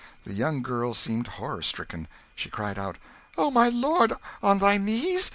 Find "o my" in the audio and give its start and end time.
3.37-3.69